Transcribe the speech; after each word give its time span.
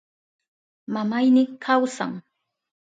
Mamayni 0.93 1.43
kawsan. 1.63 2.13